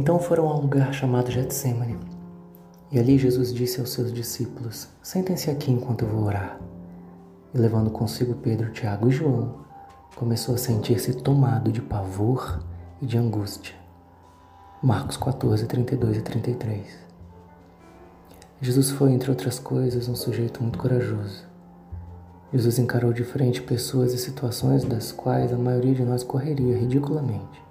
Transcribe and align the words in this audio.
Então 0.00 0.18
foram 0.18 0.48
a 0.48 0.56
um 0.56 0.62
lugar 0.62 0.94
chamado 0.94 1.30
Getsemane. 1.30 1.98
E 2.90 2.98
ali 2.98 3.18
Jesus 3.18 3.52
disse 3.52 3.80
aos 3.80 3.92
seus 3.92 4.10
discípulos: 4.10 4.88
Sentem-se 5.02 5.50
aqui 5.50 5.70
enquanto 5.70 6.06
eu 6.06 6.08
vou 6.08 6.24
orar. 6.24 6.58
E 7.52 7.58
levando 7.58 7.90
consigo 7.90 8.34
Pedro, 8.36 8.72
Tiago 8.72 9.08
e 9.08 9.10
João, 9.10 9.56
começou 10.16 10.54
a 10.54 10.58
sentir-se 10.58 11.12
tomado 11.12 11.70
de 11.70 11.82
pavor 11.82 12.64
e 13.02 13.04
de 13.04 13.18
angústia. 13.18 13.74
Marcos 14.82 15.18
14, 15.18 15.66
32 15.66 16.16
e 16.16 16.22
33. 16.22 16.86
Jesus 18.58 18.90
foi, 18.92 19.12
entre 19.12 19.30
outras 19.30 19.58
coisas, 19.58 20.08
um 20.08 20.16
sujeito 20.16 20.62
muito 20.62 20.78
corajoso. 20.78 21.44
Jesus 22.50 22.78
encarou 22.78 23.12
de 23.12 23.22
frente 23.22 23.60
pessoas 23.60 24.14
e 24.14 24.18
situações 24.18 24.82
das 24.82 25.12
quais 25.12 25.52
a 25.52 25.58
maioria 25.58 25.94
de 25.94 26.04
nós 26.04 26.22
correria 26.22 26.78
ridiculamente. 26.78 27.69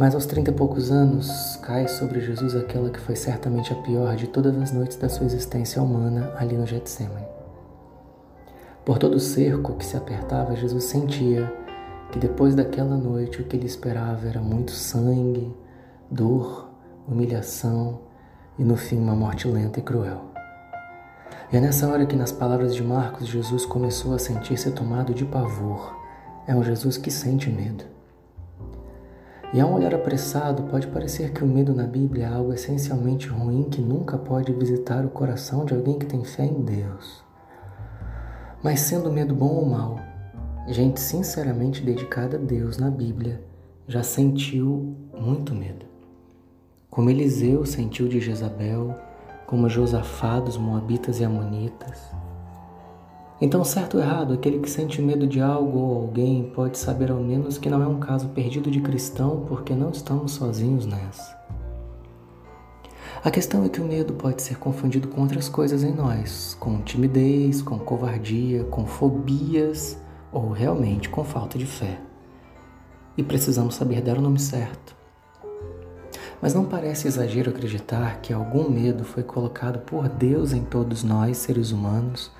Mas 0.00 0.14
aos 0.14 0.24
trinta 0.24 0.50
e 0.50 0.54
poucos 0.54 0.90
anos 0.90 1.58
cai 1.60 1.86
sobre 1.86 2.22
Jesus 2.22 2.56
aquela 2.56 2.88
que 2.88 2.98
foi 2.98 3.14
certamente 3.14 3.70
a 3.70 3.76
pior 3.76 4.16
de 4.16 4.28
todas 4.28 4.56
as 4.56 4.72
noites 4.72 4.96
da 4.96 5.10
sua 5.10 5.26
existência 5.26 5.82
humana 5.82 6.32
ali 6.38 6.56
no 6.56 6.66
Getsemane. 6.66 7.26
Por 8.82 8.96
todo 8.96 9.16
o 9.16 9.20
cerco 9.20 9.74
que 9.74 9.84
se 9.84 9.98
apertava, 9.98 10.56
Jesus 10.56 10.84
sentia 10.84 11.52
que 12.10 12.18
depois 12.18 12.54
daquela 12.54 12.96
noite 12.96 13.42
o 13.42 13.44
que 13.44 13.54
ele 13.54 13.66
esperava 13.66 14.26
era 14.26 14.40
muito 14.40 14.70
sangue, 14.70 15.54
dor, 16.10 16.70
humilhação 17.06 18.00
e 18.58 18.64
no 18.64 18.78
fim 18.78 18.98
uma 18.98 19.14
morte 19.14 19.46
lenta 19.46 19.80
e 19.80 19.82
cruel. 19.82 20.30
E 21.52 21.58
é 21.58 21.60
nessa 21.60 21.86
hora 21.86 22.06
que, 22.06 22.16
nas 22.16 22.32
palavras 22.32 22.74
de 22.74 22.82
Marcos, 22.82 23.28
Jesus 23.28 23.66
começou 23.66 24.14
a 24.14 24.18
sentir-se 24.18 24.70
tomado 24.70 25.12
de 25.12 25.26
pavor. 25.26 25.94
É 26.46 26.54
um 26.54 26.64
Jesus 26.64 26.96
que 26.96 27.10
sente 27.10 27.50
medo. 27.50 27.99
E 29.52 29.60
a 29.60 29.66
um 29.66 29.74
olhar 29.74 29.92
apressado, 29.92 30.62
pode 30.64 30.86
parecer 30.86 31.32
que 31.32 31.42
o 31.42 31.46
medo 31.46 31.74
na 31.74 31.84
Bíblia 31.84 32.26
é 32.26 32.28
algo 32.28 32.52
essencialmente 32.52 33.26
ruim 33.26 33.64
que 33.64 33.80
nunca 33.80 34.16
pode 34.16 34.52
visitar 34.52 35.04
o 35.04 35.10
coração 35.10 35.64
de 35.64 35.74
alguém 35.74 35.98
que 35.98 36.06
tem 36.06 36.22
fé 36.24 36.44
em 36.44 36.62
Deus. 36.62 37.24
Mas 38.62 38.80
sendo 38.80 39.10
medo 39.10 39.34
bom 39.34 39.48
ou 39.48 39.66
mal, 39.66 39.98
gente 40.68 41.00
sinceramente 41.00 41.82
dedicada 41.82 42.36
a 42.36 42.40
Deus 42.40 42.78
na 42.78 42.90
Bíblia 42.90 43.42
já 43.88 44.04
sentiu 44.04 44.94
muito 45.18 45.52
medo. 45.52 45.84
Como 46.88 47.10
Eliseu 47.10 47.66
sentiu 47.66 48.06
de 48.06 48.20
Jezabel, 48.20 48.94
como 49.46 49.68
Josafá 49.68 50.38
dos 50.38 50.56
Moabitas 50.56 51.18
e 51.18 51.24
Amonitas, 51.24 52.12
então, 53.40 53.64
certo 53.64 53.96
ou 53.96 54.02
errado, 54.02 54.34
aquele 54.34 54.58
que 54.58 54.68
sente 54.68 55.00
medo 55.00 55.26
de 55.26 55.40
algo 55.40 55.78
ou 55.78 56.02
alguém 56.02 56.50
pode 56.54 56.76
saber 56.76 57.10
ao 57.10 57.18
menos 57.18 57.56
que 57.56 57.70
não 57.70 57.82
é 57.82 57.86
um 57.86 57.98
caso 57.98 58.28
perdido 58.28 58.70
de 58.70 58.80
cristão, 58.80 59.44
porque 59.48 59.74
não 59.74 59.90
estamos 59.90 60.32
sozinhos 60.32 60.84
nessa. 60.84 61.40
A 63.24 63.30
questão 63.30 63.64
é 63.64 63.68
que 63.68 63.80
o 63.80 63.84
medo 63.84 64.12
pode 64.12 64.42
ser 64.42 64.58
confundido 64.58 65.08
com 65.08 65.22
outras 65.22 65.48
coisas 65.48 65.82
em 65.82 65.92
nós, 65.92 66.56
com 66.60 66.82
timidez, 66.82 67.62
com 67.62 67.78
covardia, 67.78 68.64
com 68.64 68.86
fobias 68.86 69.98
ou 70.32 70.50
realmente 70.50 71.08
com 71.08 71.24
falta 71.24 71.58
de 71.58 71.66
fé. 71.66 71.98
E 73.16 73.22
precisamos 73.22 73.74
saber 73.74 74.02
dar 74.02 74.18
o 74.18 74.22
nome 74.22 74.38
certo. 74.38 74.96
Mas 76.42 76.54
não 76.54 76.64
parece 76.64 77.08
exagero 77.08 77.50
acreditar 77.50 78.20
que 78.20 78.32
algum 78.32 78.70
medo 78.70 79.04
foi 79.04 79.22
colocado 79.22 79.80
por 79.80 80.08
Deus 80.08 80.52
em 80.52 80.64
todos 80.64 81.02
nós, 81.02 81.36
seres 81.36 81.72
humanos, 81.72 82.30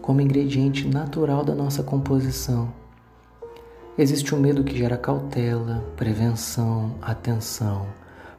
como 0.00 0.20
ingrediente 0.20 0.86
natural 0.86 1.44
da 1.44 1.54
nossa 1.54 1.82
composição. 1.82 2.72
Existe 3.96 4.34
o 4.34 4.38
um 4.38 4.40
medo 4.40 4.62
que 4.62 4.76
gera 4.76 4.96
cautela, 4.96 5.84
prevenção, 5.96 6.94
atenção, 7.02 7.86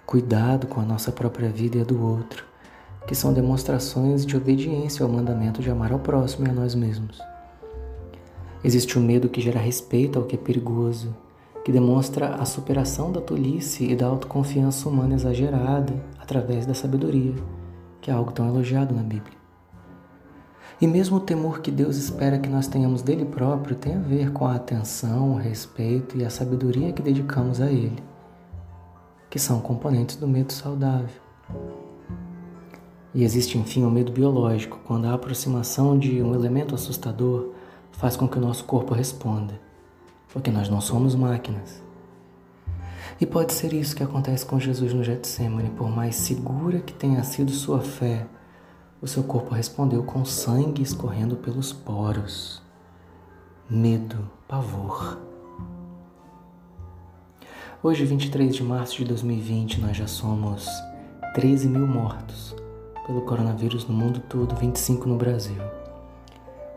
cuidado 0.06 0.68
com 0.68 0.80
a 0.80 0.86
nossa 0.86 1.12
própria 1.12 1.50
vida 1.50 1.78
e 1.78 1.82
a 1.82 1.84
do 1.84 2.02
outro, 2.02 2.46
que 3.06 3.14
são 3.14 3.34
demonstrações 3.34 4.26
de 4.26 4.38
obediência 4.38 5.04
ao 5.04 5.12
mandamento 5.12 5.62
de 5.62 5.70
amar 5.70 5.92
ao 5.92 6.00
próximo 6.00 6.48
e 6.48 6.50
a 6.50 6.54
nós 6.54 6.74
mesmos. 6.76 7.20
Existe 8.64 8.98
o 8.98 9.02
um 9.02 9.06
medo 9.06 9.30
que 9.30 9.42
gera 9.42 9.60
respeito 9.60 10.18
ao 10.18 10.26
que 10.26 10.36
é 10.36 10.40
perigoso, 10.40 11.16
que 11.64 11.72
demonstra 11.72 12.36
a 12.36 12.46
superação 12.46 13.12
da 13.12 13.22
tolice 13.22 13.86
e 13.86 13.96
da 13.96 14.08
autoconfiança 14.08 14.88
humana 14.88 15.16
exagerada 15.16 15.94
através 16.20 16.66
da 16.66 16.74
sabedoria, 16.74 17.36
que 18.02 18.10
é 18.10 18.14
algo 18.14 18.32
tão 18.32 18.48
elogiado 18.48 18.96
na 18.96 19.04
Bíblia. 19.04 19.39
E 20.82 20.88
mesmo 20.88 21.18
o 21.18 21.20
temor 21.20 21.60
que 21.60 21.70
Deus 21.70 21.98
espera 21.98 22.40
que 22.40 22.48
nós 22.48 22.66
tenhamos 22.66 23.02
dele 23.02 23.26
próprio 23.26 23.76
tem 23.76 23.96
a 23.96 24.00
ver 24.00 24.32
com 24.32 24.46
a 24.46 24.56
atenção, 24.56 25.34
o 25.34 25.38
respeito 25.38 26.18
e 26.18 26.24
a 26.24 26.30
sabedoria 26.30 26.94
que 26.94 27.02
dedicamos 27.02 27.60
a 27.60 27.70
ele, 27.70 28.02
que 29.30 29.38
são 29.38 29.60
componentes 29.60 30.16
do 30.16 30.26
medo 30.26 30.54
saudável. 30.54 31.22
E 33.14 33.26
existe, 33.26 33.58
enfim, 33.58 33.84
o 33.84 33.92
medo 33.92 34.12
biológico, 34.12 34.80
quando 34.86 35.06
a 35.06 35.14
aproximação 35.14 36.00
de 36.00 36.22
um 36.22 36.34
elemento 36.34 36.74
assustador 36.74 37.50
faz 37.92 38.16
com 38.16 38.28
que 38.28 38.38
o 38.38 38.42
nosso 38.42 38.64
corpo 38.64 38.94
responda, 38.94 39.60
porque 40.32 40.50
nós 40.50 40.70
não 40.70 40.80
somos 40.80 41.14
máquinas. 41.14 41.82
E 43.20 43.26
pode 43.26 43.52
ser 43.52 43.74
isso 43.74 43.98
que 43.98 44.04
acontece 44.04 44.46
com 44.46 44.58
Jesus 44.58 44.94
no 44.94 45.04
Getsemane, 45.04 45.72
por 45.72 45.90
mais 45.90 46.16
segura 46.16 46.80
que 46.80 46.94
tenha 46.94 47.22
sido 47.24 47.52
sua 47.52 47.82
fé, 47.82 48.26
o 49.02 49.08
seu 49.08 49.24
corpo 49.24 49.54
respondeu 49.54 50.04
com 50.04 50.26
sangue 50.26 50.82
escorrendo 50.82 51.38
pelos 51.38 51.72
poros. 51.72 52.62
Medo, 53.70 54.30
pavor. 54.48 55.18
Hoje, 57.82 58.04
23 58.04 58.54
de 58.54 58.62
março 58.62 58.98
de 58.98 59.06
2020, 59.06 59.80
nós 59.80 59.96
já 59.96 60.06
somos 60.06 60.68
13 61.34 61.70
mil 61.70 61.88
mortos 61.88 62.54
pelo 63.08 63.22
coronavírus 63.22 63.88
no 63.88 63.94
mundo 63.94 64.20
todo, 64.28 64.54
25 64.56 65.08
no 65.08 65.16
Brasil. 65.16 65.62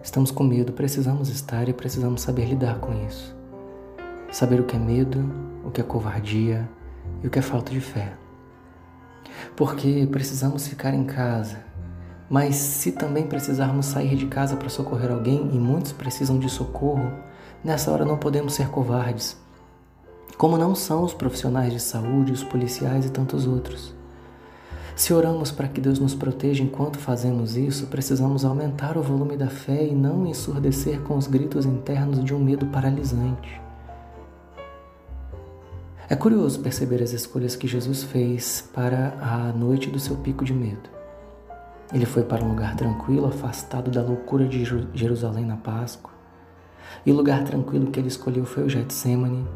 Estamos 0.00 0.30
com 0.30 0.44
medo, 0.44 0.72
precisamos 0.72 1.28
estar 1.28 1.68
e 1.68 1.72
precisamos 1.72 2.22
saber 2.22 2.46
lidar 2.46 2.78
com 2.78 2.92
isso. 3.04 3.34
Saber 4.30 4.60
o 4.60 4.64
que 4.64 4.76
é 4.76 4.78
medo, 4.78 5.28
o 5.64 5.70
que 5.70 5.80
é 5.80 5.84
covardia 5.84 6.68
e 7.22 7.26
o 7.26 7.30
que 7.30 7.38
é 7.40 7.42
falta 7.42 7.72
de 7.72 7.80
fé. 7.80 8.16
Porque 9.56 10.06
precisamos 10.10 10.68
ficar 10.68 10.94
em 10.94 11.04
casa, 11.04 11.71
mas 12.32 12.54
se 12.54 12.92
também 12.92 13.26
precisarmos 13.26 13.84
sair 13.84 14.16
de 14.16 14.24
casa 14.24 14.56
para 14.56 14.70
socorrer 14.70 15.12
alguém, 15.12 15.50
e 15.52 15.58
muitos 15.58 15.92
precisam 15.92 16.38
de 16.38 16.48
socorro, 16.48 17.12
nessa 17.62 17.92
hora 17.92 18.06
não 18.06 18.16
podemos 18.16 18.54
ser 18.54 18.68
covardes, 18.68 19.36
como 20.38 20.56
não 20.56 20.74
são 20.74 21.04
os 21.04 21.12
profissionais 21.12 21.74
de 21.74 21.78
saúde, 21.78 22.32
os 22.32 22.42
policiais 22.42 23.04
e 23.04 23.10
tantos 23.10 23.46
outros. 23.46 23.94
Se 24.96 25.12
oramos 25.12 25.50
para 25.50 25.68
que 25.68 25.78
Deus 25.78 25.98
nos 25.98 26.14
proteja 26.14 26.64
enquanto 26.64 26.98
fazemos 26.98 27.54
isso, 27.54 27.88
precisamos 27.88 28.46
aumentar 28.46 28.96
o 28.96 29.02
volume 29.02 29.36
da 29.36 29.48
fé 29.48 29.86
e 29.86 29.94
não 29.94 30.26
ensurdecer 30.26 31.02
com 31.02 31.18
os 31.18 31.26
gritos 31.26 31.66
internos 31.66 32.24
de 32.24 32.32
um 32.32 32.38
medo 32.38 32.64
paralisante. 32.64 33.60
É 36.08 36.16
curioso 36.16 36.60
perceber 36.60 37.02
as 37.02 37.12
escolhas 37.12 37.54
que 37.54 37.68
Jesus 37.68 38.02
fez 38.02 38.66
para 38.72 39.18
a 39.20 39.52
noite 39.52 39.90
do 39.90 40.00
seu 40.00 40.16
pico 40.16 40.46
de 40.46 40.54
medo. 40.54 41.01
Ele 41.92 42.06
foi 42.06 42.22
para 42.22 42.42
um 42.42 42.48
lugar 42.48 42.74
tranquilo, 42.74 43.26
afastado 43.26 43.90
da 43.90 44.02
loucura 44.02 44.48
de 44.48 44.64
Jerusalém 44.94 45.44
na 45.44 45.56
Páscoa. 45.56 46.10
E 47.04 47.12
o 47.12 47.14
lugar 47.14 47.44
tranquilo 47.44 47.90
que 47.90 48.00
ele 48.00 48.08
escolheu 48.08 48.44
foi 48.44 48.64
o 48.64 48.68
Getsemane, 48.68 49.46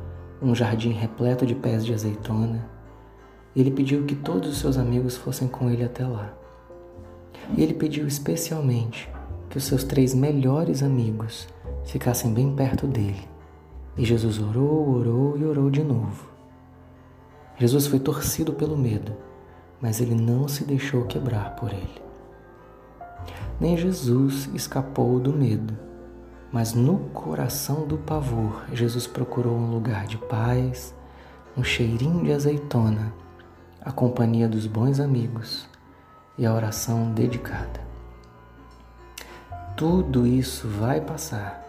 um 0.42 0.54
jardim 0.54 0.90
repleto 0.90 1.46
de 1.46 1.54
pés 1.54 1.84
de 1.84 1.94
azeitona. 1.94 2.68
Ele 3.54 3.70
pediu 3.70 4.04
que 4.04 4.14
todos 4.14 4.50
os 4.50 4.58
seus 4.58 4.76
amigos 4.76 5.16
fossem 5.16 5.48
com 5.48 5.70
ele 5.70 5.82
até 5.82 6.06
lá. 6.06 6.34
E 7.56 7.62
ele 7.62 7.72
pediu 7.72 8.06
especialmente 8.06 9.08
que 9.48 9.56
os 9.56 9.64
seus 9.64 9.82
três 9.82 10.14
melhores 10.14 10.82
amigos 10.82 11.48
ficassem 11.86 12.34
bem 12.34 12.54
perto 12.54 12.86
dele. 12.86 13.26
E 13.96 14.04
Jesus 14.04 14.38
orou, 14.38 14.90
orou 14.90 15.38
e 15.38 15.44
orou 15.44 15.70
de 15.70 15.82
novo. 15.82 16.28
Jesus 17.58 17.86
foi 17.86 17.98
torcido 17.98 18.52
pelo 18.52 18.76
medo, 18.76 19.16
mas 19.80 20.02
ele 20.02 20.14
não 20.14 20.46
se 20.46 20.64
deixou 20.64 21.06
quebrar 21.06 21.56
por 21.56 21.72
ele. 21.72 22.05
Nem 23.60 23.76
Jesus 23.76 24.48
escapou 24.54 25.18
do 25.18 25.32
medo, 25.32 25.76
mas 26.52 26.74
no 26.74 26.98
coração 27.10 27.86
do 27.86 27.98
pavor, 27.98 28.64
Jesus 28.72 29.06
procurou 29.06 29.56
um 29.56 29.70
lugar 29.70 30.06
de 30.06 30.18
paz, 30.18 30.94
um 31.56 31.64
cheirinho 31.64 32.24
de 32.24 32.32
azeitona, 32.32 33.12
a 33.80 33.92
companhia 33.92 34.48
dos 34.48 34.66
bons 34.66 35.00
amigos 35.00 35.68
e 36.36 36.44
a 36.44 36.52
oração 36.52 37.12
dedicada. 37.12 37.80
Tudo 39.76 40.26
isso 40.26 40.66
vai 40.66 41.00
passar, 41.00 41.62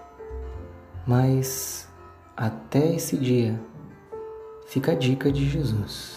mas 1.06 1.88
até 2.36 2.96
esse 2.96 3.18
dia 3.18 3.60
fica 4.68 4.94
a 4.94 4.96
dica 4.96 5.32
de 5.32 5.50
Jesus. 5.50 6.17